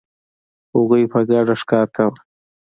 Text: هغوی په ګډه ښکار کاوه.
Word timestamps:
هغوی 0.73 1.03
په 1.11 1.19
ګډه 1.29 1.55
ښکار 1.61 1.87
کاوه. 1.95 2.19